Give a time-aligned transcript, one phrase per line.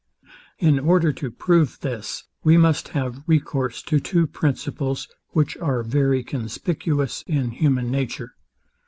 [0.57, 6.23] In order to prove this, we must have recourse to two principles, which are very
[6.23, 8.35] conspicuous in human nature.